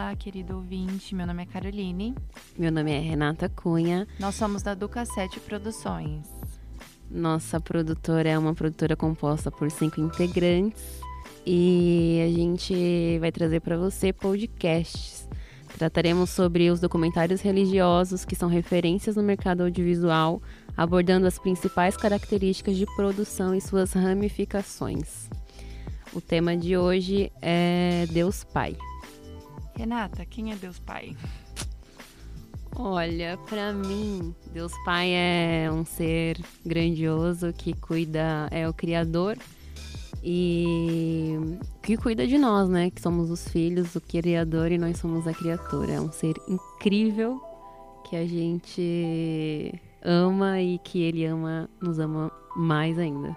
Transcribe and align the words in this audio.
Olá, 0.00 0.14
querido 0.14 0.54
ouvinte. 0.54 1.12
Meu 1.12 1.26
nome 1.26 1.42
é 1.42 1.46
Caroline. 1.46 2.14
Meu 2.56 2.70
nome 2.70 2.92
é 2.92 3.00
Renata 3.00 3.48
Cunha. 3.48 4.06
Nós 4.20 4.36
somos 4.36 4.62
da 4.62 4.72
Duca 4.72 5.04
7 5.04 5.40
Produções. 5.40 6.24
Nossa 7.10 7.58
produtora 7.58 8.28
é 8.28 8.38
uma 8.38 8.54
produtora 8.54 8.94
composta 8.94 9.50
por 9.50 9.68
cinco 9.72 10.00
integrantes 10.00 11.00
e 11.44 12.20
a 12.24 12.32
gente 12.32 13.18
vai 13.18 13.32
trazer 13.32 13.58
para 13.58 13.76
você 13.76 14.12
podcasts. 14.12 15.28
Trataremos 15.76 16.30
sobre 16.30 16.70
os 16.70 16.78
documentários 16.78 17.40
religiosos 17.40 18.24
que 18.24 18.36
são 18.36 18.48
referências 18.48 19.16
no 19.16 19.22
mercado 19.24 19.64
audiovisual, 19.64 20.40
abordando 20.76 21.26
as 21.26 21.40
principais 21.40 21.96
características 21.96 22.76
de 22.76 22.86
produção 22.94 23.52
e 23.52 23.60
suas 23.60 23.94
ramificações. 23.94 25.28
O 26.12 26.20
tema 26.20 26.56
de 26.56 26.76
hoje 26.76 27.32
é 27.42 28.06
Deus 28.12 28.44
Pai. 28.44 28.76
Renata, 29.78 30.26
quem 30.26 30.50
é 30.50 30.56
Deus 30.56 30.80
Pai? 30.80 31.16
Olha, 32.74 33.38
para 33.48 33.72
mim, 33.72 34.34
Deus 34.52 34.72
Pai 34.84 35.12
é 35.12 35.70
um 35.70 35.84
ser 35.84 36.36
grandioso 36.66 37.52
que 37.52 37.72
cuida, 37.74 38.48
é 38.50 38.68
o 38.68 38.74
Criador 38.74 39.38
e 40.20 41.36
que 41.80 41.96
cuida 41.96 42.26
de 42.26 42.36
nós, 42.38 42.68
né? 42.68 42.90
Que 42.90 43.00
somos 43.00 43.30
os 43.30 43.46
filhos, 43.46 43.94
o 43.94 44.00
Criador 44.00 44.72
e 44.72 44.78
nós 44.78 44.98
somos 44.98 45.28
a 45.28 45.32
criatura. 45.32 45.92
É 45.92 46.00
um 46.00 46.10
ser 46.10 46.34
incrível 46.48 47.40
que 48.10 48.16
a 48.16 48.26
gente 48.26 49.80
ama 50.02 50.60
e 50.60 50.78
que 50.80 51.02
ele 51.02 51.24
ama, 51.24 51.70
nos 51.80 52.00
ama 52.00 52.32
mais 52.56 52.98
ainda. 52.98 53.36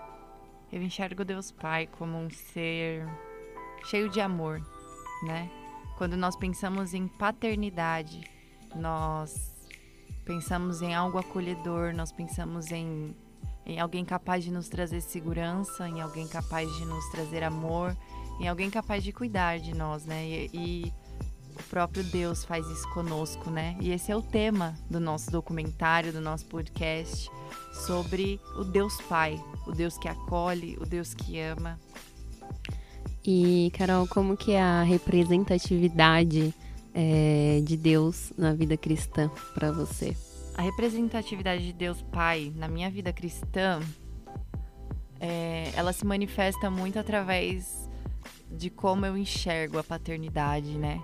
Eu 0.74 0.82
enxergo 0.82 1.24
Deus 1.24 1.52
Pai 1.52 1.86
como 1.86 2.18
um 2.18 2.32
ser 2.32 3.08
cheio 3.86 4.10
de 4.10 4.20
amor, 4.20 4.60
né? 5.28 5.48
Quando 6.02 6.18
nós 6.18 6.36
pensamos 6.36 6.96
em 6.96 7.08
paternidade, 7.08 8.24
nós 8.76 9.70
pensamos 10.26 10.82
em 10.82 10.96
algo 10.96 11.20
acolhedor, 11.20 11.94
nós 11.94 12.12
pensamos 12.12 12.72
em, 12.72 13.16
em 13.68 13.80
alguém 13.80 14.04
capaz 14.04 14.44
de 14.44 14.50
nos 14.50 14.68
trazer 14.68 15.00
segurança, 15.02 15.88
em 15.88 16.02
alguém 16.02 16.28
capaz 16.28 16.76
de 16.76 16.86
nos 16.86 17.08
trazer 17.12 17.44
amor, 17.44 17.96
em 18.40 18.48
alguém 18.48 18.72
capaz 18.72 19.04
de 19.04 19.12
cuidar 19.12 19.60
de 19.60 19.76
nós, 19.76 20.04
né? 20.04 20.26
E, 20.26 20.50
e 20.52 20.94
o 21.56 21.64
próprio 21.70 22.04
Deus 22.04 22.44
faz 22.44 22.66
isso 22.66 22.90
conosco, 22.90 23.52
né? 23.52 23.78
E 23.80 23.92
esse 23.92 24.12
é 24.12 24.16
o 24.16 24.24
tema 24.24 24.76
do 24.90 25.00
nosso 25.00 25.30
documentário, 25.30 26.12
do 26.12 26.20
nosso 26.20 26.48
podcast, 26.48 27.30
sobre 27.86 28.42
o 28.58 28.64
Deus 28.64 29.00
Pai, 29.02 29.40
o 29.68 29.72
Deus 29.72 30.00
que 30.00 30.08
acolhe, 30.08 30.80
o 30.82 30.86
Deus 30.88 31.14
que 31.14 31.40
ama. 31.40 31.80
E, 33.26 33.72
Carol, 33.78 34.08
como 34.08 34.36
que 34.36 34.54
é 34.54 34.62
a 34.62 34.82
representatividade 34.82 36.54
é, 36.94 37.62
de 37.64 37.78
Deus 37.78 38.34
na 38.38 38.54
vida 38.54 38.76
cristã 38.76 39.30
para 39.54 39.72
você? 39.72 40.16
A 40.56 40.64
representatividade 40.64 41.66
de 41.66 41.74
Deus 41.74 42.02
Pai 42.02 42.52
na 42.56 42.68
minha 42.68 42.90
vida 42.90 43.14
cristã, 43.14 43.80
é, 45.20 45.72
ela 45.76 45.94
se 45.94 46.06
manifesta 46.06 46.70
muito 46.70 46.98
através 46.98 47.88
de 48.50 48.70
como 48.70 49.06
eu 49.06 49.16
enxergo 49.16 49.78
a 49.78 49.84
paternidade, 49.84 50.78
né? 50.78 51.00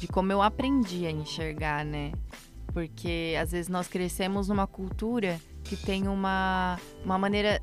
De 0.00 0.08
como 0.08 0.32
eu 0.32 0.42
aprendi 0.42 1.06
a 1.06 1.10
enxergar, 1.10 1.84
né? 1.84 2.12
Porque 2.72 3.36
às 3.40 3.52
vezes 3.52 3.68
nós 3.68 3.88
crescemos 3.88 4.48
numa 4.48 4.66
cultura 4.66 5.38
que 5.64 5.76
tem 5.76 6.08
uma, 6.08 6.78
uma 7.04 7.18
maneira 7.18 7.62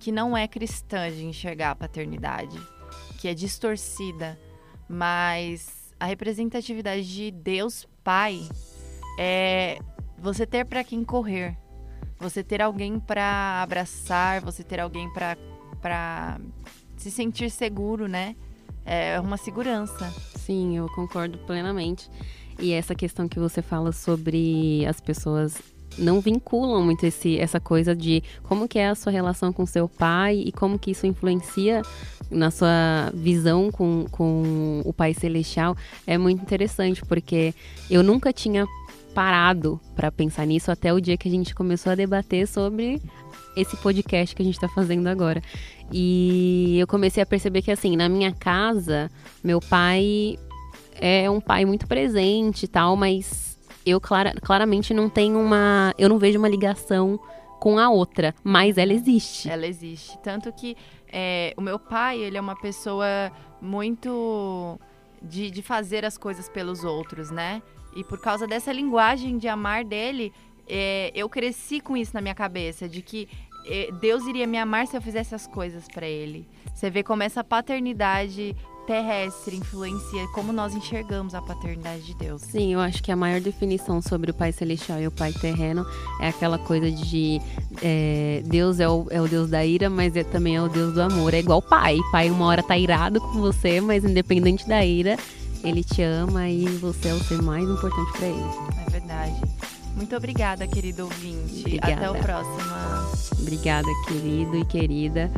que 0.00 0.10
não 0.10 0.36
é 0.36 0.48
cristã 0.48 1.10
de 1.10 1.24
enxergar 1.24 1.72
a 1.72 1.74
paternidade, 1.76 2.58
que 3.18 3.28
é 3.28 3.34
distorcida, 3.34 4.36
mas 4.88 5.94
a 6.00 6.06
representatividade 6.06 7.06
de 7.06 7.30
Deus 7.30 7.86
Pai 8.02 8.48
é 9.18 9.78
você 10.18 10.46
ter 10.46 10.64
para 10.64 10.82
quem 10.82 11.04
correr, 11.04 11.56
você 12.18 12.42
ter 12.42 12.62
alguém 12.62 12.98
para 12.98 13.62
abraçar, 13.62 14.40
você 14.40 14.64
ter 14.64 14.80
alguém 14.80 15.08
para 15.12 16.40
se 16.96 17.10
sentir 17.10 17.50
seguro, 17.50 18.08
né? 18.08 18.34
É 18.84 19.20
uma 19.20 19.36
segurança. 19.36 20.10
Sim, 20.36 20.78
eu 20.78 20.88
concordo 20.94 21.36
plenamente. 21.38 22.10
E 22.58 22.72
essa 22.72 22.94
questão 22.94 23.28
que 23.28 23.38
você 23.38 23.60
fala 23.60 23.92
sobre 23.92 24.84
as 24.86 25.00
pessoas 25.00 25.60
não 25.98 26.20
vinculam 26.20 26.82
muito 26.82 27.04
esse, 27.04 27.38
essa 27.38 27.60
coisa 27.60 27.94
de 27.94 28.22
como 28.42 28.68
que 28.68 28.78
é 28.78 28.88
a 28.88 28.94
sua 28.94 29.12
relação 29.12 29.52
com 29.52 29.66
seu 29.66 29.88
pai 29.88 30.42
e 30.44 30.52
como 30.52 30.78
que 30.78 30.92
isso 30.92 31.06
influencia 31.06 31.82
na 32.30 32.50
sua 32.50 33.10
visão 33.12 33.70
com, 33.70 34.06
com 34.10 34.82
o 34.84 34.92
Pai 34.92 35.12
Celestial 35.12 35.76
é 36.06 36.16
muito 36.16 36.40
interessante, 36.40 37.04
porque 37.04 37.52
eu 37.90 38.02
nunca 38.02 38.32
tinha 38.32 38.66
parado 39.14 39.80
para 39.96 40.12
pensar 40.12 40.46
nisso 40.46 40.70
até 40.70 40.92
o 40.92 41.00
dia 41.00 41.16
que 41.16 41.28
a 41.28 41.30
gente 41.30 41.54
começou 41.54 41.90
a 41.90 41.96
debater 41.96 42.46
sobre 42.46 43.02
esse 43.56 43.76
podcast 43.76 44.34
que 44.34 44.42
a 44.42 44.44
gente 44.44 44.54
está 44.54 44.68
fazendo 44.68 45.08
agora. 45.08 45.42
E 45.92 46.78
eu 46.78 46.86
comecei 46.86 47.20
a 47.20 47.26
perceber 47.26 47.62
que, 47.62 47.72
assim, 47.72 47.96
na 47.96 48.08
minha 48.08 48.32
casa, 48.32 49.10
meu 49.42 49.60
pai 49.60 50.38
é 50.94 51.28
um 51.28 51.40
pai 51.40 51.64
muito 51.64 51.86
presente 51.86 52.64
e 52.64 52.68
tal, 52.68 52.94
mas 52.94 53.49
eu 53.84 54.00
clara, 54.00 54.32
claramente 54.42 54.92
não 54.92 55.08
tenho 55.08 55.38
uma. 55.38 55.94
Eu 55.98 56.08
não 56.08 56.18
vejo 56.18 56.38
uma 56.38 56.48
ligação 56.48 57.18
com 57.58 57.78
a 57.78 57.90
outra, 57.90 58.34
mas 58.42 58.78
ela 58.78 58.92
existe. 58.92 59.48
Ela 59.48 59.66
existe. 59.66 60.18
Tanto 60.18 60.52
que 60.52 60.76
é, 61.12 61.52
o 61.56 61.60
meu 61.60 61.78
pai, 61.78 62.18
ele 62.18 62.38
é 62.38 62.40
uma 62.40 62.56
pessoa 62.56 63.30
muito 63.60 64.78
de, 65.22 65.50
de 65.50 65.62
fazer 65.62 66.04
as 66.04 66.16
coisas 66.16 66.48
pelos 66.48 66.84
outros, 66.84 67.30
né? 67.30 67.62
E 67.94 68.02
por 68.04 68.20
causa 68.20 68.46
dessa 68.46 68.72
linguagem 68.72 69.36
de 69.36 69.48
amar 69.48 69.84
dele, 69.84 70.32
é, 70.66 71.10
eu 71.14 71.28
cresci 71.28 71.80
com 71.80 71.96
isso 71.96 72.12
na 72.14 72.20
minha 72.20 72.34
cabeça, 72.34 72.88
de 72.88 73.02
que 73.02 73.28
é, 73.66 73.90
Deus 74.00 74.24
iria 74.26 74.46
me 74.46 74.56
amar 74.56 74.86
se 74.86 74.96
eu 74.96 75.02
fizesse 75.02 75.34
as 75.34 75.46
coisas 75.46 75.86
para 75.88 76.06
ele. 76.06 76.48
Você 76.72 76.88
vê 76.88 77.02
como 77.02 77.22
essa 77.22 77.44
paternidade 77.44 78.56
terrestre 78.90 79.54
influencia 79.54 80.26
como 80.34 80.52
nós 80.52 80.74
enxergamos 80.74 81.32
a 81.32 81.40
paternidade 81.40 82.02
de 82.02 82.14
Deus. 82.14 82.42
Sim, 82.42 82.72
eu 82.72 82.80
acho 82.80 83.00
que 83.00 83.12
a 83.12 83.14
maior 83.14 83.40
definição 83.40 84.02
sobre 84.02 84.32
o 84.32 84.34
Pai 84.34 84.50
Celestial 84.50 85.00
e 85.00 85.06
o 85.06 85.12
Pai 85.12 85.32
Terreno 85.32 85.86
é 86.20 86.26
aquela 86.26 86.58
coisa 86.58 86.90
de 86.90 87.40
é, 87.80 88.42
Deus 88.44 88.80
é 88.80 88.88
o, 88.88 89.06
é 89.08 89.22
o 89.22 89.28
Deus 89.28 89.48
da 89.48 89.64
ira, 89.64 89.88
mas 89.88 90.16
é, 90.16 90.24
também 90.24 90.56
é 90.56 90.60
o 90.60 90.68
Deus 90.68 90.94
do 90.94 91.02
amor. 91.02 91.32
É 91.34 91.38
igual 91.38 91.62
pai. 91.62 91.98
Pai 92.10 92.32
uma 92.32 92.46
hora 92.46 92.64
tá 92.64 92.76
irado 92.76 93.20
com 93.20 93.40
você, 93.40 93.80
mas 93.80 94.04
independente 94.04 94.68
da 94.68 94.84
ira, 94.84 95.16
ele 95.62 95.84
te 95.84 96.02
ama 96.02 96.48
e 96.48 96.66
você 96.78 97.10
é 97.10 97.14
o 97.14 97.22
ser 97.22 97.40
mais 97.40 97.62
importante 97.62 98.10
para 98.18 98.26
ele. 98.26 98.44
É 98.86 98.90
verdade. 98.90 99.40
Muito 99.94 100.16
obrigada, 100.16 100.66
querido 100.66 101.04
ouvinte. 101.04 101.60
Obrigada. 101.60 101.92
Até 101.94 102.10
o 102.10 102.14
próximo. 102.20 103.40
Obrigada, 103.40 103.86
querido 104.08 104.56
e 104.56 104.64
querida. 104.64 105.30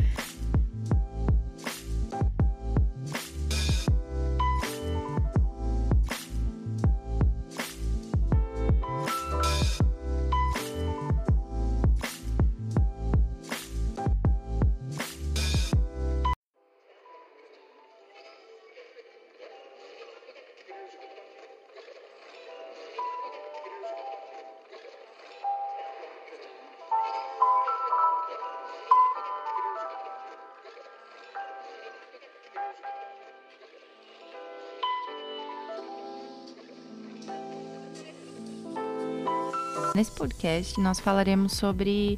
Nesse 39.95 40.09
podcast, 40.09 40.79
nós 40.81 40.99
falaremos 40.99 41.53
sobre 41.53 42.17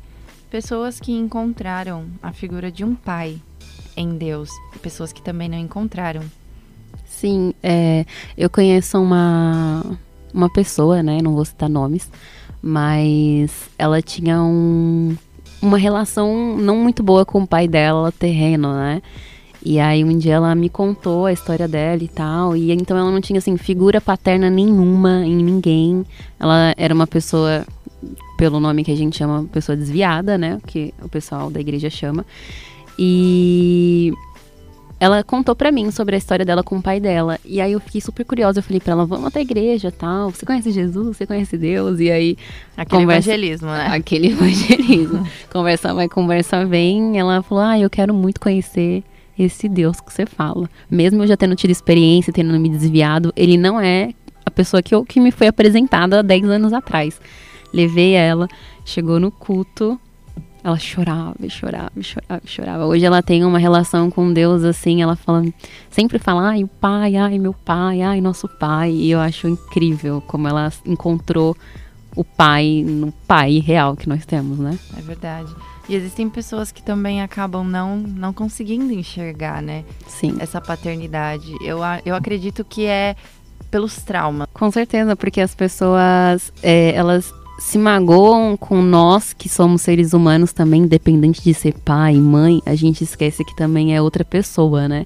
pessoas 0.49 0.97
que 0.97 1.11
encontraram 1.11 2.05
a 2.23 2.31
figura 2.31 2.71
de 2.71 2.85
um 2.85 2.95
pai 2.95 3.37
em 3.97 4.17
Deus 4.17 4.49
e 4.73 4.79
pessoas 4.79 5.11
que 5.11 5.21
também 5.21 5.49
não 5.49 5.57
encontraram. 5.57 6.21
Sim, 7.05 7.53
é, 7.61 8.05
eu 8.37 8.49
conheço 8.49 8.97
uma, 8.97 9.83
uma 10.33 10.49
pessoa, 10.49 11.03
né? 11.03 11.19
Não 11.21 11.35
vou 11.35 11.43
citar 11.43 11.67
nomes, 11.67 12.09
mas 12.61 13.69
ela 13.77 14.01
tinha 14.01 14.41
um, 14.41 15.17
uma 15.61 15.77
relação 15.77 16.55
não 16.55 16.77
muito 16.77 17.03
boa 17.03 17.25
com 17.25 17.43
o 17.43 17.47
pai 17.47 17.67
dela, 17.67 18.09
terreno, 18.09 18.73
né? 18.73 19.01
E 19.65 19.79
aí 19.79 20.03
um 20.03 20.15
dia 20.15 20.35
ela 20.35 20.53
me 20.53 20.69
contou 20.69 21.25
a 21.25 21.33
história 21.33 21.67
dela 21.67 22.03
e 22.03 22.07
tal, 22.07 22.55
e 22.55 22.71
então 22.71 22.95
ela 22.95 23.09
não 23.09 23.19
tinha 23.19 23.39
assim 23.39 23.57
figura 23.57 23.99
paterna 23.99 24.47
nenhuma 24.47 25.25
em 25.25 25.35
ninguém. 25.35 26.05
Ela 26.39 26.75
era 26.77 26.93
uma 26.93 27.07
pessoa 27.07 27.65
pelo 28.37 28.59
nome 28.59 28.83
que 28.83 28.91
a 28.91 28.95
gente 28.95 29.17
chama 29.17 29.43
pessoa 29.51 29.75
desviada, 29.75 30.37
né, 30.37 30.59
que 30.67 30.93
o 31.01 31.09
pessoal 31.09 31.49
da 31.49 31.59
igreja 31.59 31.89
chama. 31.89 32.23
E 32.99 34.13
ela 34.99 35.23
contou 35.23 35.55
para 35.55 35.71
mim 35.71 35.89
sobre 35.89 36.13
a 36.13 36.17
história 36.19 36.45
dela 36.45 36.61
com 36.61 36.77
o 36.77 36.81
pai 36.81 36.99
dela. 36.99 37.39
E 37.43 37.59
aí 37.59 37.71
eu 37.71 37.79
fiquei 37.79 37.99
super 37.99 38.23
curiosa. 38.23 38.59
Eu 38.59 38.63
falei 38.63 38.79
pra 38.79 38.93
ela, 38.93 39.05
vamos 39.05 39.25
até 39.25 39.39
a 39.39 39.41
igreja 39.41 39.91
tal. 39.91 40.29
Você 40.29 40.45
conhece 40.45 40.71
Jesus? 40.71 41.17
Você 41.17 41.25
conhece 41.25 41.57
Deus? 41.57 41.99
E 41.99 42.09
aí. 42.09 42.37
Aquele 42.77 43.01
conversa... 43.01 43.29
evangelismo, 43.31 43.67
né? 43.67 43.87
Aquele 43.87 44.27
evangelismo. 44.31 45.27
conversa 45.51 45.93
vai, 45.93 46.07
conversa 46.07 46.65
vem. 46.65 47.19
Ela 47.19 47.41
falou, 47.41 47.63
ah, 47.63 47.77
eu 47.77 47.89
quero 47.89 48.13
muito 48.13 48.39
conhecer 48.39 49.03
esse 49.37 49.67
Deus 49.67 49.99
que 49.99 50.11
você 50.11 50.25
fala. 50.25 50.69
Mesmo 50.89 51.23
eu 51.23 51.27
já 51.27 51.37
tendo 51.37 51.55
tido 51.55 51.71
experiência, 51.71 52.33
tendo 52.33 52.57
me 52.59 52.69
desviado, 52.69 53.33
ele 53.35 53.57
não 53.57 53.79
é 53.79 54.11
a 54.45 54.51
pessoa 54.51 54.81
que, 54.81 54.93
eu, 54.93 55.03
que 55.03 55.19
me 55.19 55.31
foi 55.31 55.47
apresentada 55.47 56.19
há 56.19 56.21
10 56.21 56.45
anos 56.45 56.73
atrás. 56.73 57.19
Levei 57.73 58.13
ela, 58.13 58.47
chegou 58.85 59.19
no 59.19 59.31
culto, 59.31 59.99
ela 60.63 60.79
chorava, 60.79 61.35
chorava, 61.47 61.91
chorava, 62.01 62.41
chorava. 62.45 62.85
Hoje 62.85 63.05
ela 63.05 63.21
tem 63.21 63.43
uma 63.43 63.59
relação 63.59 64.09
com 64.09 64.33
Deus 64.33 64.63
assim, 64.63 65.01
ela 65.01 65.15
fala, 65.15 65.43
sempre 65.91 66.17
fala, 66.17 66.49
ai, 66.49 66.63
o 66.63 66.67
pai, 66.67 67.15
ai, 67.15 67.37
meu 67.37 67.53
pai, 67.53 68.01
ai, 68.01 68.19
nosso 68.19 68.47
pai. 68.47 68.91
E 68.91 69.11
eu 69.11 69.19
acho 69.19 69.47
incrível 69.47 70.23
como 70.25 70.47
ela 70.47 70.71
encontrou 70.85 71.55
o 72.15 72.23
pai 72.23 72.83
no 72.85 73.11
pai 73.27 73.59
real 73.59 73.95
que 73.95 74.07
nós 74.07 74.25
temos, 74.25 74.57
né? 74.57 74.77
É 74.97 75.01
verdade. 75.01 75.53
E 75.87 75.95
existem 75.95 76.29
pessoas 76.29 76.71
que 76.71 76.81
também 76.81 77.21
acabam 77.21 77.63
não, 77.63 77.97
não 77.97 78.33
conseguindo 78.33 78.91
enxergar, 78.91 79.61
né? 79.61 79.83
Sim. 80.07 80.35
Essa 80.39 80.59
paternidade. 80.59 81.53
Eu, 81.61 81.79
eu 82.05 82.15
acredito 82.15 82.63
que 82.63 82.85
é 82.85 83.15
pelos 83.69 83.97
traumas. 83.97 84.47
Com 84.53 84.71
certeza, 84.71 85.15
porque 85.15 85.41
as 85.41 85.53
pessoas, 85.53 86.51
é, 86.63 86.93
elas 86.95 87.33
se 87.57 87.77
magoam 87.77 88.57
com 88.57 88.81
nós, 88.81 89.33
que 89.33 89.47
somos 89.47 89.81
seres 89.81 90.13
humanos 90.13 90.51
também, 90.51 90.81
independente 90.81 91.41
de 91.41 91.53
ser 91.53 91.73
pai, 91.73 92.15
mãe, 92.15 92.61
a 92.65 92.75
gente 92.75 93.03
esquece 93.03 93.45
que 93.45 93.55
também 93.55 93.95
é 93.95 94.01
outra 94.01 94.25
pessoa, 94.25 94.87
né? 94.87 95.05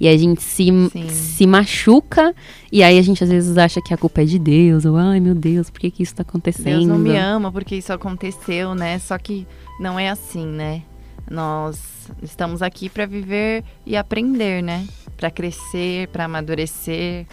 E 0.00 0.06
a 0.06 0.16
gente 0.16 0.42
se, 0.42 0.68
se 1.08 1.46
machuca, 1.46 2.34
e 2.70 2.82
aí 2.82 2.98
a 2.98 3.02
gente 3.02 3.22
às 3.24 3.30
vezes 3.30 3.58
acha 3.58 3.80
que 3.82 3.92
a 3.92 3.96
culpa 3.96 4.22
é 4.22 4.24
de 4.24 4.38
Deus, 4.38 4.84
ou 4.84 4.96
ai 4.96 5.18
meu 5.18 5.34
Deus, 5.34 5.70
por 5.70 5.80
que, 5.80 5.90
que 5.90 6.02
isso 6.02 6.14
tá 6.14 6.22
acontecendo? 6.22 6.78
Deus 6.78 6.86
não 6.86 6.98
me 6.98 7.16
ama 7.16 7.50
porque 7.50 7.74
isso 7.74 7.92
aconteceu, 7.92 8.74
né? 8.74 8.98
Só 9.00 9.18
que 9.18 9.46
não 9.80 9.98
é 9.98 10.08
assim, 10.08 10.46
né? 10.46 10.82
Nós 11.28 12.08
estamos 12.22 12.62
aqui 12.62 12.88
para 12.88 13.06
viver 13.06 13.64
e 13.84 13.96
aprender, 13.96 14.62
né? 14.62 14.86
Para 15.16 15.30
crescer, 15.30 16.08
para 16.08 16.24
amadurecer. 16.24 17.26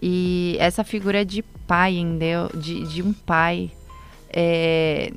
E 0.00 0.56
essa 0.58 0.84
figura 0.84 1.24
de 1.24 1.42
pai 1.66 1.96
em 1.96 2.16
Deus, 2.16 2.50
de, 2.54 2.86
de 2.86 3.02
um 3.02 3.12
pai, 3.12 3.70
é, 4.32 5.12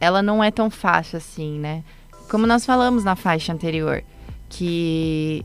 ela 0.00 0.22
não 0.22 0.42
é 0.42 0.50
tão 0.50 0.70
fácil 0.70 1.18
assim, 1.18 1.58
né? 1.58 1.84
Como 2.28 2.46
nós 2.46 2.64
falamos 2.64 3.04
na 3.04 3.16
faixa 3.16 3.52
anterior, 3.52 4.02
que 4.48 5.44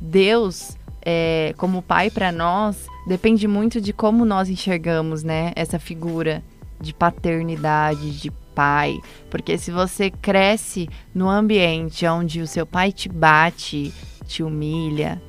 Deus, 0.00 0.76
é, 1.02 1.54
como 1.56 1.82
pai 1.82 2.10
para 2.10 2.32
nós, 2.32 2.86
depende 3.06 3.46
muito 3.46 3.80
de 3.80 3.92
como 3.92 4.24
nós 4.24 4.48
enxergamos, 4.48 5.22
né? 5.22 5.52
Essa 5.56 5.78
figura 5.78 6.42
de 6.80 6.94
paternidade, 6.94 8.18
de 8.18 8.30
pai. 8.54 8.98
Porque 9.28 9.58
se 9.58 9.70
você 9.70 10.10
cresce 10.10 10.88
no 11.14 11.28
ambiente 11.28 12.06
onde 12.06 12.40
o 12.40 12.46
seu 12.46 12.64
pai 12.64 12.92
te 12.92 13.08
bate, 13.08 13.92
te 14.26 14.42
humilha, 14.42 15.20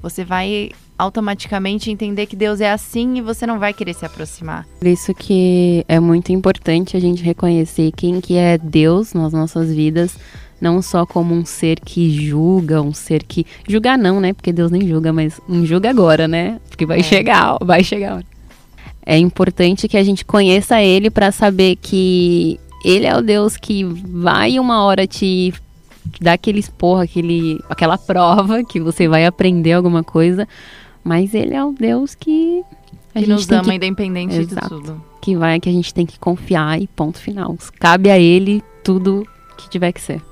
você 0.00 0.24
vai 0.24 0.70
automaticamente 0.98 1.90
entender 1.90 2.26
que 2.26 2.34
Deus 2.34 2.60
é 2.60 2.70
assim 2.70 3.18
e 3.18 3.20
você 3.20 3.46
não 3.46 3.58
vai 3.58 3.72
querer 3.72 3.94
se 3.94 4.04
aproximar. 4.04 4.66
Por 4.78 4.88
isso 4.88 5.14
que 5.14 5.84
é 5.88 6.00
muito 6.00 6.32
importante 6.32 6.96
a 6.96 7.00
gente 7.00 7.22
reconhecer 7.22 7.92
quem 7.92 8.20
que 8.20 8.36
é 8.36 8.58
Deus 8.58 9.14
nas 9.14 9.32
nossas 9.32 9.72
vidas, 9.72 10.18
não 10.60 10.82
só 10.82 11.06
como 11.06 11.34
um 11.34 11.44
ser 11.44 11.78
que 11.80 12.10
julga, 12.10 12.82
um 12.82 12.92
ser 12.92 13.22
que 13.22 13.46
julga 13.68 13.96
não, 13.96 14.20
né? 14.20 14.32
Porque 14.32 14.52
Deus 14.52 14.70
nem 14.70 14.86
julga, 14.86 15.12
mas 15.12 15.40
um 15.48 15.64
julga 15.64 15.88
agora, 15.88 16.26
né? 16.26 16.60
Porque 16.68 16.84
vai 16.84 17.00
é. 17.00 17.02
chegar, 17.02 17.56
vai 17.62 17.84
chegar. 17.84 18.24
É 19.06 19.16
importante 19.16 19.88
que 19.88 19.96
a 19.96 20.02
gente 20.02 20.24
conheça 20.24 20.82
ele 20.82 21.10
para 21.10 21.32
saber 21.32 21.76
que 21.76 22.60
ele 22.84 23.06
é 23.06 23.16
o 23.16 23.22
Deus 23.22 23.56
que 23.56 23.84
vai 23.84 24.58
uma 24.58 24.84
hora 24.84 25.06
te 25.06 25.54
dar 26.20 26.34
aquele 26.34 26.60
esporro, 26.60 27.00
aquele, 27.00 27.60
aquela 27.68 27.98
prova 27.98 28.62
que 28.64 28.80
você 28.80 29.08
vai 29.08 29.24
aprender 29.26 29.72
alguma 29.72 30.02
coisa, 30.02 30.46
mas 31.02 31.34
ele 31.34 31.54
é 31.54 31.64
o 31.64 31.72
Deus 31.72 32.14
que 32.14 32.62
a 33.14 33.20
que 33.20 33.26
gente 33.26 33.28
nos 33.28 33.50
ama 33.50 33.64
que... 33.64 33.74
independente 33.74 34.36
Exato. 34.36 34.62
de 34.62 34.68
tudo. 34.68 35.04
Que 35.20 35.36
vai 35.36 35.58
que 35.58 35.68
a 35.68 35.72
gente 35.72 35.92
tem 35.92 36.06
que 36.06 36.18
confiar 36.18 36.80
e 36.80 36.86
ponto 36.86 37.18
final. 37.18 37.56
Cabe 37.78 38.10
a 38.10 38.18
ele 38.18 38.62
tudo 38.84 39.26
que 39.56 39.68
tiver 39.68 39.92
que 39.92 40.00
ser. 40.00 40.22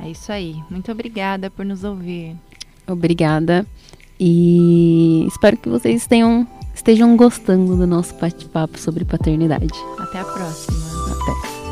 É 0.00 0.10
isso 0.10 0.30
aí. 0.30 0.56
Muito 0.70 0.90
obrigada 0.90 1.50
por 1.50 1.64
nos 1.64 1.84
ouvir. 1.84 2.36
Obrigada. 2.86 3.66
E 4.18 5.24
espero 5.26 5.56
que 5.56 5.68
vocês 5.68 6.06
tenham, 6.06 6.46
estejam 6.74 7.16
gostando 7.16 7.76
do 7.76 7.86
nosso 7.86 8.14
bate-papo 8.14 8.78
sobre 8.78 9.04
paternidade. 9.04 9.72
Até 9.98 10.20
a 10.20 10.24
próxima. 10.24 10.78
Até. 11.10 11.63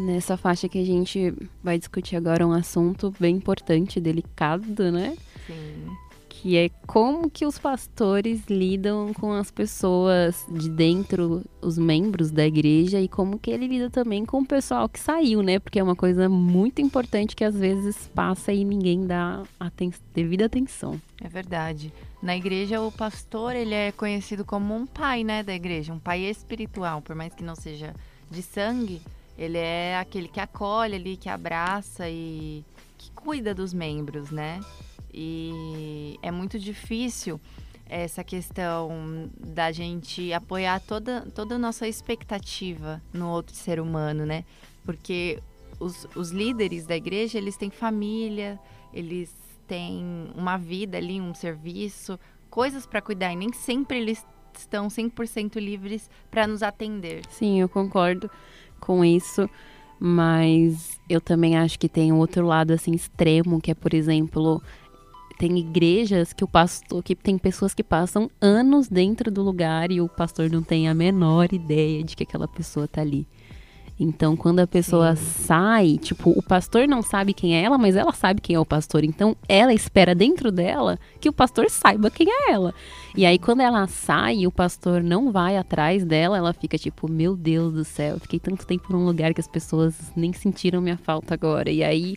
Nessa 0.00 0.36
faixa 0.36 0.68
que 0.68 0.78
a 0.78 0.84
gente 0.84 1.34
vai 1.62 1.78
discutir 1.78 2.16
agora 2.16 2.46
um 2.46 2.52
assunto 2.52 3.14
bem 3.20 3.36
importante, 3.36 4.00
delicado, 4.00 4.90
né? 4.90 5.16
Sim. 5.46 5.86
Que 6.28 6.56
é 6.56 6.70
como 6.86 7.28
que 7.28 7.44
os 7.44 7.58
pastores 7.58 8.40
lidam 8.48 9.12
com 9.12 9.30
as 9.30 9.50
pessoas 9.50 10.46
de 10.48 10.70
dentro, 10.70 11.44
os 11.60 11.76
membros 11.76 12.30
da 12.30 12.46
igreja, 12.46 12.98
e 12.98 13.06
como 13.08 13.38
que 13.38 13.50
ele 13.50 13.66
lida 13.66 13.90
também 13.90 14.24
com 14.24 14.40
o 14.40 14.46
pessoal 14.46 14.88
que 14.88 14.98
saiu, 14.98 15.42
né? 15.42 15.58
Porque 15.58 15.78
é 15.78 15.82
uma 15.82 15.96
coisa 15.96 16.30
muito 16.30 16.80
importante 16.80 17.36
que 17.36 17.44
às 17.44 17.54
vezes 17.54 18.08
passa 18.14 18.54
e 18.54 18.64
ninguém 18.64 19.06
dá 19.06 19.42
aten 19.58 19.92
devida 20.14 20.46
atenção. 20.46 20.98
É 21.22 21.28
verdade. 21.28 21.92
Na 22.22 22.34
igreja, 22.34 22.80
o 22.80 22.90
pastor, 22.90 23.54
ele 23.54 23.74
é 23.74 23.92
conhecido 23.92 24.42
como 24.42 24.74
um 24.74 24.86
pai, 24.86 25.22
né, 25.22 25.42
da 25.42 25.54
igreja, 25.54 25.92
um 25.92 25.98
pai 25.98 26.20
espiritual, 26.20 27.02
por 27.02 27.14
mais 27.14 27.34
que 27.34 27.44
não 27.44 27.54
seja 27.54 27.94
de 28.30 28.42
sangue, 28.42 29.02
ele 29.40 29.56
é 29.56 29.96
aquele 29.96 30.28
que 30.28 30.38
acolhe 30.38 30.94
ali, 30.94 31.16
que 31.16 31.30
abraça 31.30 32.06
e 32.10 32.62
que 32.98 33.10
cuida 33.12 33.54
dos 33.54 33.72
membros, 33.72 34.30
né? 34.30 34.60
E 35.12 36.18
é 36.22 36.30
muito 36.30 36.58
difícil 36.58 37.40
essa 37.86 38.22
questão 38.22 39.30
da 39.34 39.72
gente 39.72 40.30
apoiar 40.30 40.78
toda, 40.78 41.22
toda 41.34 41.54
a 41.54 41.58
nossa 41.58 41.88
expectativa 41.88 43.02
no 43.14 43.30
outro 43.30 43.56
ser 43.56 43.80
humano, 43.80 44.26
né? 44.26 44.44
Porque 44.84 45.42
os, 45.80 46.06
os 46.14 46.30
líderes 46.30 46.84
da 46.84 46.94
igreja, 46.94 47.38
eles 47.38 47.56
têm 47.56 47.70
família, 47.70 48.60
eles 48.92 49.34
têm 49.66 50.30
uma 50.36 50.58
vida 50.58 50.98
ali, 50.98 51.18
um 51.18 51.32
serviço, 51.32 52.20
coisas 52.50 52.86
para 52.86 53.00
cuidar 53.00 53.32
e 53.32 53.36
nem 53.36 53.54
sempre 53.54 53.96
eles 53.96 54.22
estão 54.54 54.88
100% 54.88 55.56
livres 55.56 56.10
para 56.30 56.46
nos 56.46 56.62
atender. 56.62 57.22
Sim, 57.30 57.58
eu 57.58 57.70
concordo 57.70 58.30
com 58.80 59.04
isso, 59.04 59.48
mas 59.98 60.98
eu 61.08 61.20
também 61.20 61.56
acho 61.56 61.78
que 61.78 61.88
tem 61.88 62.12
outro 62.12 62.46
lado 62.46 62.72
assim 62.72 62.92
extremo, 62.92 63.60
que 63.60 63.70
é, 63.70 63.74
por 63.74 63.94
exemplo, 63.94 64.62
tem 65.38 65.58
igrejas 65.58 66.32
que 66.32 66.44
o 66.44 66.48
pastor, 66.48 67.02
que 67.02 67.14
tem 67.14 67.38
pessoas 67.38 67.72
que 67.72 67.82
passam 67.82 68.30
anos 68.40 68.88
dentro 68.88 69.30
do 69.30 69.42
lugar 69.42 69.90
e 69.90 70.00
o 70.00 70.08
pastor 70.08 70.50
não 70.50 70.62
tem 70.62 70.88
a 70.88 70.94
menor 70.94 71.52
ideia 71.52 72.02
de 72.02 72.16
que 72.16 72.24
aquela 72.24 72.48
pessoa 72.48 72.88
tá 72.88 73.00
ali. 73.00 73.26
Então, 74.02 74.34
quando 74.34 74.60
a 74.60 74.66
pessoa 74.66 75.14
Sim. 75.14 75.44
sai, 75.44 75.98
tipo, 75.98 76.30
o 76.30 76.42
pastor 76.42 76.88
não 76.88 77.02
sabe 77.02 77.34
quem 77.34 77.54
é 77.54 77.62
ela, 77.62 77.76
mas 77.76 77.96
ela 77.96 78.12
sabe 78.14 78.40
quem 78.40 78.56
é 78.56 78.58
o 78.58 78.64
pastor. 78.64 79.04
Então, 79.04 79.36
ela 79.46 79.74
espera 79.74 80.14
dentro 80.14 80.50
dela 80.50 80.98
que 81.20 81.28
o 81.28 81.32
pastor 81.34 81.68
saiba 81.68 82.10
quem 82.10 82.26
é 82.26 82.52
ela. 82.52 82.72
E 83.14 83.26
aí, 83.26 83.38
quando 83.38 83.60
ela 83.60 83.86
sai 83.86 84.38
e 84.38 84.46
o 84.46 84.50
pastor 84.50 85.02
não 85.02 85.30
vai 85.30 85.58
atrás 85.58 86.02
dela, 86.02 86.38
ela 86.38 86.54
fica 86.54 86.78
tipo, 86.78 87.10
meu 87.10 87.36
Deus 87.36 87.74
do 87.74 87.84
céu, 87.84 88.14
eu 88.14 88.20
fiquei 88.20 88.40
tanto 88.40 88.66
tempo 88.66 88.90
num 88.90 89.04
lugar 89.04 89.34
que 89.34 89.40
as 89.40 89.48
pessoas 89.48 89.94
nem 90.16 90.32
sentiram 90.32 90.80
minha 90.80 90.96
falta 90.96 91.34
agora. 91.34 91.70
E 91.70 91.84
aí 91.84 92.16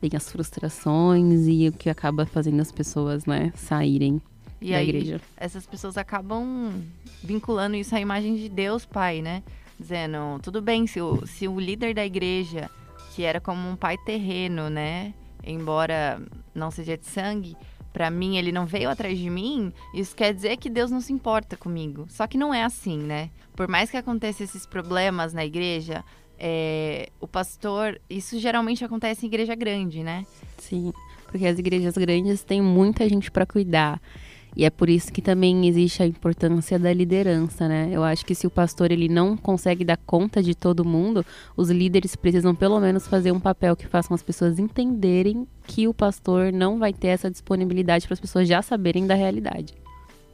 vem 0.00 0.12
as 0.14 0.30
frustrações 0.30 1.48
e 1.48 1.66
o 1.66 1.72
que 1.72 1.90
acaba 1.90 2.24
fazendo 2.24 2.60
as 2.60 2.70
pessoas, 2.70 3.26
né, 3.26 3.52
saírem 3.56 4.22
e 4.60 4.70
da 4.70 4.76
aí, 4.76 4.88
igreja. 4.88 5.20
Essas 5.36 5.66
pessoas 5.66 5.98
acabam 5.98 6.72
vinculando 7.20 7.74
isso 7.74 7.96
à 7.96 8.00
imagem 8.00 8.36
de 8.36 8.48
Deus 8.48 8.86
Pai, 8.86 9.20
né? 9.20 9.42
Dizendo, 9.78 10.38
tudo 10.42 10.60
bem, 10.60 10.86
se 10.86 11.00
o, 11.00 11.26
se 11.26 11.46
o 11.46 11.58
líder 11.58 11.94
da 11.94 12.04
igreja 12.04 12.70
que 13.16 13.22
era 13.22 13.40
como 13.40 13.66
um 13.66 13.76
pai 13.76 13.96
terreno, 13.96 14.68
né? 14.68 15.14
Embora 15.42 16.20
não 16.54 16.70
seja 16.70 16.98
de 16.98 17.06
sangue, 17.06 17.56
para 17.90 18.10
mim 18.10 18.36
ele 18.36 18.52
não 18.52 18.66
veio 18.66 18.90
atrás 18.90 19.18
de 19.18 19.30
mim, 19.30 19.72
isso 19.94 20.14
quer 20.14 20.34
dizer 20.34 20.58
que 20.58 20.68
Deus 20.68 20.90
não 20.90 21.00
se 21.00 21.14
importa 21.14 21.56
comigo. 21.56 22.04
Só 22.10 22.26
que 22.26 22.36
não 22.36 22.52
é 22.52 22.62
assim, 22.62 22.98
né? 22.98 23.30
Por 23.54 23.68
mais 23.68 23.90
que 23.90 23.96
aconteçam 23.96 24.44
esses 24.44 24.66
problemas 24.66 25.32
na 25.32 25.46
igreja, 25.46 26.04
é, 26.38 27.08
o 27.18 27.26
pastor, 27.26 27.98
isso 28.10 28.38
geralmente 28.38 28.84
acontece 28.84 29.24
em 29.24 29.28
igreja 29.28 29.54
grande, 29.54 30.02
né? 30.02 30.26
Sim, 30.58 30.92
porque 31.24 31.46
as 31.46 31.58
igrejas 31.58 31.96
grandes 31.96 32.44
têm 32.44 32.60
muita 32.60 33.08
gente 33.08 33.30
para 33.30 33.46
cuidar. 33.46 33.98
E 34.56 34.64
é 34.64 34.70
por 34.70 34.88
isso 34.88 35.12
que 35.12 35.20
também 35.20 35.68
existe 35.68 36.02
a 36.02 36.06
importância 36.06 36.78
da 36.78 36.90
liderança, 36.90 37.68
né? 37.68 37.90
Eu 37.92 38.02
acho 38.02 38.24
que 38.24 38.34
se 38.34 38.46
o 38.46 38.50
pastor 38.50 38.90
ele 38.90 39.06
não 39.06 39.36
consegue 39.36 39.84
dar 39.84 39.98
conta 39.98 40.42
de 40.42 40.54
todo 40.54 40.82
mundo, 40.82 41.24
os 41.54 41.68
líderes 41.68 42.16
precisam 42.16 42.54
pelo 42.54 42.80
menos 42.80 43.06
fazer 43.06 43.32
um 43.32 43.38
papel 43.38 43.76
que 43.76 43.86
façam 43.86 44.14
as 44.14 44.22
pessoas 44.22 44.58
entenderem 44.58 45.46
que 45.66 45.86
o 45.86 45.92
pastor 45.92 46.54
não 46.54 46.78
vai 46.78 46.94
ter 46.94 47.08
essa 47.08 47.30
disponibilidade 47.30 48.06
para 48.06 48.14
as 48.14 48.20
pessoas 48.20 48.48
já 48.48 48.62
saberem 48.62 49.06
da 49.06 49.14
realidade. 49.14 49.74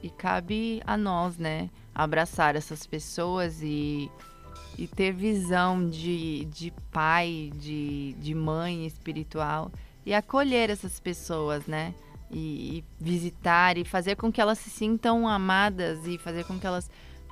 E 0.00 0.09
cabe 0.09 0.81
a 0.87 0.97
nós, 0.97 1.37
né, 1.37 1.69
abraçar 1.93 2.55
essas 2.55 2.87
pessoas 2.87 3.61
e, 3.61 4.09
e 4.79 4.87
ter 4.87 5.12
visão 5.12 5.91
de, 5.91 6.45
de 6.45 6.73
pai, 6.93 7.50
de, 7.57 8.12
de 8.21 8.35
mãe 8.37 8.87
espiritual 8.87 9.73
e 10.07 10.14
acolher 10.14 10.71
essas 10.71 11.00
pessoas, 11.00 11.67
né? 11.67 11.93
E, 12.33 12.79
e 12.79 12.85
visitar 13.01 13.77
e 13.77 13.85
fazer 13.85 14.17
com 14.17 14.33
que 14.33 14.41
elas 14.41 14.59
se 14.59 14.71
sintam 14.71 15.29
amadas 15.29 16.07
e 16.07 16.19
fazer 16.19 16.45
com 16.45 16.59
que 16.59 16.67
elas 16.67 16.91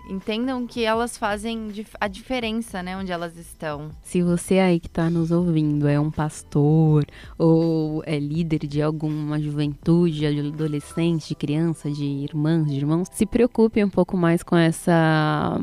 entendam 0.09 0.66
que 0.66 0.85
elas 0.85 1.16
fazem 1.16 1.73
a 2.00 2.09
diferença, 2.09 2.83
né, 2.83 2.97
onde 2.97 3.12
elas 3.12 3.37
estão. 3.37 3.90
Se 4.02 4.23
você 4.23 4.59
aí 4.59 4.80
que 4.80 4.87
está 4.87 5.11
nos 5.11 5.30
ouvindo 5.30 5.87
é 5.87 5.99
um 6.00 6.11
pastor 6.11 7.04
ou 7.38 8.02
é 8.07 8.19
líder 8.19 8.66
de 8.66 8.80
alguma 8.83 9.40
juventude, 9.40 10.21
de 10.21 10.49
adolescente, 10.49 11.28
de 11.28 11.35
criança, 11.35 11.90
de 11.90 12.04
irmãs, 12.04 12.66
de 12.66 12.76
irmãos, 12.76 13.09
se 13.12 13.26
preocupe 13.26 13.83
um 13.85 13.90
pouco 13.90 14.16
mais 14.16 14.42
com 14.42 14.57
essa 14.57 15.59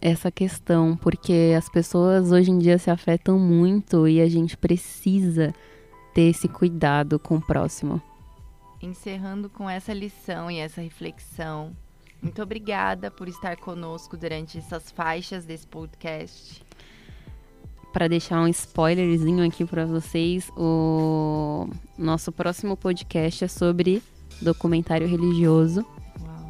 essa 0.00 0.30
questão, 0.30 0.98
porque 0.98 1.54
as 1.56 1.66
pessoas 1.70 2.30
hoje 2.30 2.50
em 2.50 2.58
dia 2.58 2.76
se 2.76 2.90
afetam 2.90 3.38
muito 3.38 4.06
e 4.06 4.20
a 4.20 4.28
gente 4.28 4.54
precisa 4.54 5.54
ter 6.12 6.28
esse 6.28 6.46
cuidado 6.46 7.18
com 7.18 7.36
o 7.36 7.40
próximo 7.40 8.02
encerrando 8.84 9.48
com 9.48 9.68
essa 9.68 9.92
lição 9.92 10.50
e 10.50 10.58
essa 10.58 10.80
reflexão. 10.80 11.74
Muito 12.22 12.42
obrigada 12.42 13.10
por 13.10 13.28
estar 13.28 13.56
conosco 13.56 14.16
durante 14.16 14.58
essas 14.58 14.90
faixas 14.90 15.44
desse 15.44 15.66
podcast. 15.66 16.64
Para 17.92 18.08
deixar 18.08 18.40
um 18.40 18.48
spoilerzinho 18.48 19.46
aqui 19.46 19.64
para 19.64 19.84
vocês, 19.84 20.50
o 20.56 21.68
nosso 21.96 22.32
próximo 22.32 22.76
podcast 22.76 23.44
é 23.44 23.48
sobre 23.48 24.02
documentário 24.40 25.06
religioso. 25.06 25.86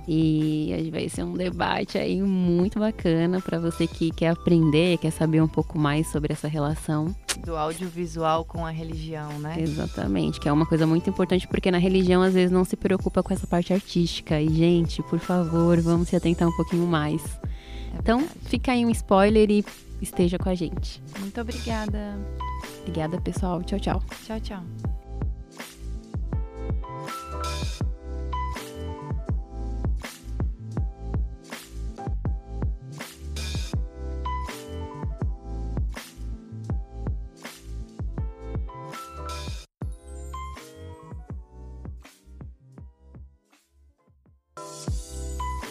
E 0.06 0.90
vai 0.92 1.08
ser 1.08 1.22
um 1.22 1.34
debate 1.34 1.96
aí 1.96 2.20
muito 2.20 2.78
bacana 2.78 3.40
para 3.40 3.58
você 3.58 3.86
que 3.86 4.10
quer 4.10 4.28
aprender, 4.28 4.98
quer 4.98 5.10
saber 5.10 5.42
um 5.42 5.48
pouco 5.48 5.78
mais 5.78 6.06
sobre 6.08 6.32
essa 6.32 6.46
relação. 6.46 7.14
Do 7.44 7.56
audiovisual 7.56 8.44
com 8.44 8.64
a 8.64 8.70
religião, 8.70 9.38
né? 9.38 9.56
Exatamente, 9.58 10.38
que 10.40 10.48
é 10.48 10.52
uma 10.52 10.66
coisa 10.66 10.86
muito 10.86 11.08
importante 11.08 11.48
porque 11.48 11.70
na 11.70 11.78
religião 11.78 12.22
às 12.22 12.34
vezes 12.34 12.50
não 12.50 12.64
se 12.64 12.76
preocupa 12.76 13.22
com 13.22 13.32
essa 13.32 13.46
parte 13.46 13.72
artística. 13.72 14.40
E, 14.40 14.48
gente, 14.48 15.02
por 15.02 15.18
favor, 15.18 15.80
vamos 15.80 16.08
se 16.08 16.16
atentar 16.16 16.48
um 16.48 16.56
pouquinho 16.56 16.86
mais. 16.86 17.22
É 17.94 17.98
então, 17.98 18.26
fica 18.42 18.72
aí 18.72 18.84
um 18.84 18.90
spoiler 18.90 19.50
e 19.50 19.64
esteja 20.00 20.38
com 20.38 20.48
a 20.48 20.54
gente. 20.54 21.02
Muito 21.18 21.40
obrigada. 21.40 22.18
Obrigada, 22.80 23.20
pessoal. 23.20 23.62
Tchau, 23.62 23.80
tchau. 23.80 24.02
Tchau, 24.26 24.40
tchau. 24.40 25.03